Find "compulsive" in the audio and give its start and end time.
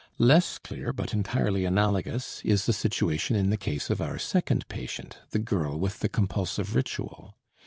6.09-6.73